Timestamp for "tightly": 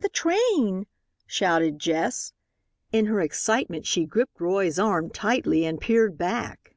5.10-5.64